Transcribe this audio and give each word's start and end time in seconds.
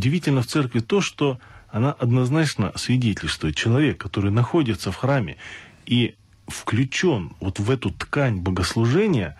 удивительно 0.00 0.40
в 0.40 0.46
церкви 0.46 0.80
то, 0.80 1.02
что 1.02 1.38
она 1.68 1.92
однозначно 1.92 2.72
свидетельствует. 2.74 3.54
Человек, 3.54 3.98
который 3.98 4.30
находится 4.30 4.90
в 4.90 4.96
храме 4.96 5.36
и 5.84 6.14
включен 6.48 7.36
вот 7.38 7.58
в 7.58 7.70
эту 7.70 7.90
ткань 7.90 8.38
богослужения, 8.38 9.36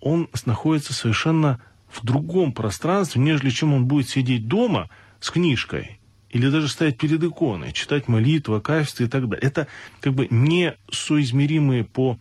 он 0.00 0.28
находится 0.44 0.92
совершенно 0.92 1.58
в 1.88 2.04
другом 2.04 2.52
пространстве, 2.52 3.22
нежели 3.22 3.48
чем 3.48 3.72
он 3.72 3.86
будет 3.86 4.10
сидеть 4.10 4.46
дома 4.46 4.90
с 5.20 5.30
книжкой 5.30 6.00
или 6.28 6.50
даже 6.50 6.68
стоять 6.68 6.98
перед 6.98 7.24
иконой, 7.24 7.72
читать 7.72 8.08
молитву, 8.08 8.60
качестве 8.60 9.06
и 9.06 9.08
так 9.08 9.26
далее. 9.26 9.42
Это 9.42 9.68
как 10.00 10.12
бы 10.12 10.28
несоизмеримые 10.30 11.84
по 11.84 12.18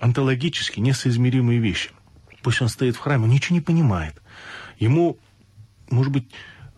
онтологически 0.00 0.78
несоизмеримые 0.78 1.58
вещи. 1.58 1.90
Пусть 2.42 2.62
он 2.62 2.68
стоит 2.68 2.94
в 2.94 3.00
храме, 3.00 3.24
он 3.24 3.30
ничего 3.30 3.56
не 3.56 3.60
понимает. 3.60 4.22
Ему, 4.78 5.18
может 5.90 6.12
быть, 6.12 6.30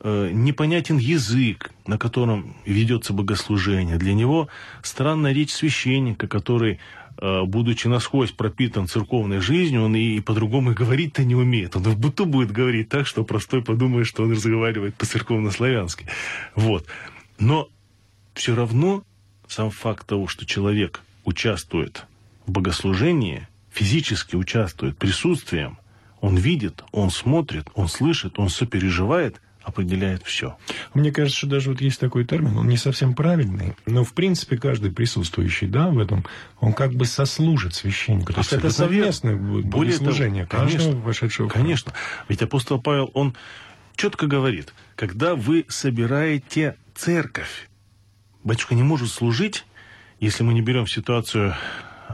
непонятен 0.04 0.98
язык, 0.98 1.70
на 1.86 1.96
котором 1.96 2.56
ведется 2.66 3.12
богослужение. 3.12 3.98
Для 3.98 4.14
него 4.14 4.48
странная 4.82 5.32
речь 5.32 5.52
священника, 5.52 6.26
который, 6.26 6.80
э, 7.18 7.42
будучи 7.44 7.86
насквозь 7.86 8.32
пропитан 8.32 8.88
церковной 8.88 9.40
жизнью, 9.40 9.84
он 9.84 9.94
и 9.94 10.20
по-другому 10.20 10.74
говорить-то 10.74 11.24
не 11.24 11.36
умеет. 11.36 11.76
Он 11.76 11.82
в 11.82 11.98
будто 11.98 12.24
будет 12.24 12.50
говорить 12.50 12.88
так, 12.88 13.06
что 13.06 13.24
простой 13.24 13.62
подумает, 13.62 14.06
что 14.06 14.24
он 14.24 14.32
разговаривает 14.32 14.96
по-церковно-славянски. 14.96 16.06
Вот. 16.56 16.86
Но 17.38 17.68
все 18.34 18.56
равно 18.56 19.04
сам 19.46 19.70
факт 19.70 20.06
того, 20.06 20.26
что 20.26 20.46
человек 20.46 21.02
участвует 21.24 22.06
в 22.46 22.50
богослужении, 22.50 23.46
физически 23.70 24.34
участвует 24.34 24.98
присутствием, 24.98 25.78
он 26.20 26.36
видит, 26.36 26.84
он 26.92 27.10
смотрит, 27.10 27.68
он 27.74 27.88
слышит, 27.88 28.38
он 28.38 28.48
сопереживает, 28.48 29.40
определяет 29.62 30.22
все. 30.24 30.56
Мне 30.94 31.12
кажется, 31.12 31.38
что 31.38 31.46
даже 31.46 31.70
вот 31.70 31.80
есть 31.80 32.00
такой 32.00 32.24
термин, 32.24 32.56
он 32.58 32.68
не 32.68 32.76
совсем 32.76 33.14
правильный, 33.14 33.74
но 33.86 34.04
в 34.04 34.12
принципе 34.12 34.56
каждый 34.56 34.90
присутствующий, 34.90 35.66
да, 35.66 35.88
в 35.88 35.98
этом, 35.98 36.24
он 36.60 36.72
как 36.72 36.92
бы 36.94 37.04
сослужит 37.04 37.74
священнику. 37.74 38.32
То 38.32 38.40
есть 38.40 38.52
это 38.52 38.70
совместное 38.70 39.36
Более 39.36 39.94
служение 39.94 40.46
конечно, 40.46 40.96
вошедшего. 40.96 41.48
Конечно. 41.48 41.92
Ведь 42.28 42.42
апостол 42.42 42.80
Павел, 42.80 43.10
он 43.14 43.34
четко 43.96 44.26
говорит, 44.26 44.74
когда 44.96 45.34
вы 45.34 45.64
собираете 45.68 46.76
церковь, 46.94 47.68
батюшка 48.44 48.74
не 48.74 48.82
может 48.82 49.10
служить, 49.10 49.64
если 50.20 50.42
мы 50.44 50.54
не 50.54 50.62
берем 50.62 50.86
ситуацию 50.86 51.54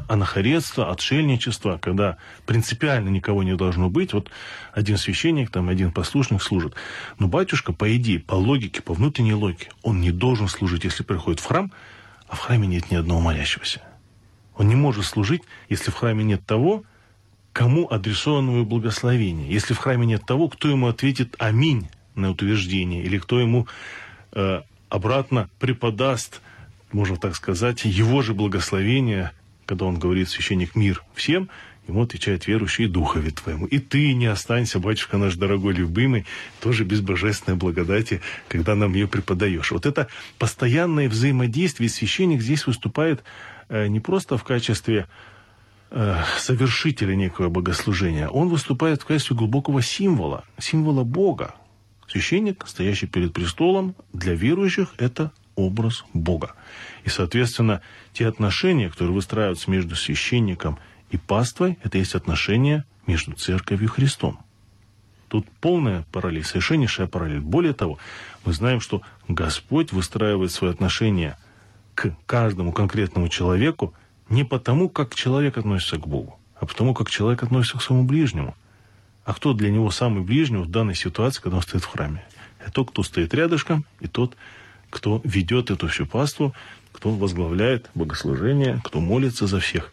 анахаретство, 0.09 0.91
отшельничество, 0.91 1.79
когда 1.79 2.17
принципиально 2.47 3.11
никого 3.11 3.43
не 3.43 3.55
должно 3.55 3.91
быть. 3.91 4.13
Вот 4.13 4.31
один 4.73 4.97
священник, 4.97 5.51
там 5.51 5.69
один 5.69 5.93
послушник 5.93 6.43
служит. 6.43 6.75
Но 7.19 7.29
батюшка, 7.29 7.73
по 7.73 7.95
идее, 7.95 8.19
по 8.19 8.35
логике, 8.35 8.83
по 8.83 8.95
внутренней 8.95 9.35
логике, 9.35 9.71
он 9.83 10.01
не 10.01 10.11
должен 10.11 10.49
служить, 10.49 10.85
если 10.85 11.03
приходит 11.03 11.41
в 11.41 11.45
храм, 11.45 11.71
а 12.27 12.37
в 12.37 12.41
храме 12.41 12.67
нет 12.67 12.91
ни 12.91 12.97
одного 12.97 13.21
молящегося. 13.21 13.83
Он 14.57 14.67
не 14.69 14.75
может 14.75 15.05
служить, 15.05 15.43
если 15.69 15.91
в 15.91 15.95
храме 15.95 16.25
нет 16.25 16.45
того, 16.45 16.83
кому 17.53 17.87
адресовано 17.91 18.53
его 18.53 18.65
благословение. 18.65 19.51
Если 19.51 19.75
в 19.75 19.79
храме 19.79 20.07
нет 20.07 20.25
того, 20.27 20.49
кто 20.49 20.69
ему 20.69 20.89
ответит 20.89 21.37
«Аминь» 21.39 21.89
на 22.15 22.31
утверждение, 22.31 23.03
или 23.03 23.19
кто 23.19 23.41
ему 23.41 23.69
э, 24.33 24.63
обратно 24.89 25.49
преподаст, 25.59 26.41
можно 26.93 27.17
так 27.17 27.37
сказать, 27.37 27.85
его 27.85 28.23
же 28.23 28.35
благословение 28.35 29.33
когда 29.69 29.85
он 29.85 29.99
говорит 29.99 30.31
священник 30.31 30.75
мир 30.75 31.05
всем, 31.15 31.51
ему 31.87 32.03
отвечает 32.03 32.47
верующий 32.47 32.87
и 32.87 32.89
духове 32.89 33.31
твоему. 33.31 33.67
И 33.67 33.79
ты 33.79 34.15
не 34.15 34.25
останься, 34.25 34.79
батюшка 34.79 35.19
наш 35.19 35.35
дорогой 35.35 35.75
любимый, 35.75 36.25
тоже 36.61 36.85
без 36.85 37.03
божественной 37.03 37.59
благодати, 37.59 38.23
когда 38.49 38.75
нам 38.75 38.95
ее 38.95 39.07
преподаешь. 39.07 39.71
Вот 39.71 39.85
это 39.85 40.09
постоянное 40.39 41.11
взаимодействие. 41.11 41.91
Священник 41.91 42.41
здесь 42.41 42.67
выступает 42.67 43.23
э, 43.69 43.89
не 43.89 44.01
просто 44.01 44.39
в 44.39 44.45
качестве 44.45 45.07
э, 45.91 46.17
совершителя 46.39 47.15
некого 47.15 47.51
богослужения, 47.51 48.29
он 48.29 48.49
выступает 48.49 49.03
в 49.03 49.05
качестве 49.05 49.37
глубокого 49.37 49.83
символа, 49.83 50.45
символа 50.59 51.05
Бога. 51.05 51.55
Священник, 52.09 52.65
стоящий 52.67 53.07
перед 53.07 53.35
престолом, 53.35 53.95
для 54.15 54.33
верующих 54.33 54.95
это 54.97 55.31
образ 55.59 56.05
Бога. 56.15 56.55
И, 57.05 57.09
соответственно, 57.09 57.83
те 58.13 58.27
отношения, 58.27 58.89
которые 58.89 59.15
выстраиваются 59.15 59.71
между 59.71 59.97
священником 59.97 60.79
и 61.11 61.17
паствой, 61.17 61.79
это 61.83 61.99
есть 61.99 62.15
отношения 62.15 62.85
между 63.07 63.33
церковью 63.33 63.87
и 63.89 63.91
Христом. 63.91 64.39
Тут 65.29 65.47
полная 65.61 66.07
параллель, 66.13 66.45
совершеннейшая 66.45 67.07
параллель. 67.07 67.41
Более 67.41 67.75
того, 67.75 67.99
мы 68.45 68.53
знаем, 68.53 68.81
что 68.81 69.03
Господь 69.27 69.93
выстраивает 69.93 70.53
свои 70.53 70.71
отношения 70.71 71.37
к 71.95 72.15
каждому 72.25 72.73
конкретному 72.73 73.29
человеку 73.29 73.93
не 74.31 74.45
потому, 74.45 74.89
как 74.89 75.15
человек 75.15 75.59
относится 75.59 75.97
к 75.97 76.07
Богу, 76.07 76.39
а 76.61 76.67
потому, 76.67 76.95
как 76.95 77.11
человек 77.11 77.43
относится 77.43 77.79
к 77.79 77.83
своему 77.83 78.05
ближнему. 78.05 78.55
А 79.25 79.35
кто 79.35 79.53
для 79.53 79.71
него 79.71 79.91
самый 79.91 80.23
ближний 80.23 80.59
в 80.59 80.71
данной 80.71 80.95
ситуации, 80.95 81.43
когда 81.43 81.57
он 81.57 81.63
стоит 81.63 81.83
в 81.83 81.89
храме? 81.89 82.25
Это 82.61 82.73
тот, 82.73 82.91
кто 82.91 83.03
стоит 83.03 83.35
рядышком, 83.35 83.85
и 84.01 84.07
тот, 84.07 84.37
кто 84.91 85.21
ведет 85.25 85.71
эту 85.71 85.89
всю 85.89 86.07
паству, 86.07 86.55
кто 86.93 87.11
возглавляет 87.11 87.91
богослужение, 87.95 88.81
кто 88.85 89.01
молится 89.01 89.47
за 89.47 89.61
всех. 89.61 89.93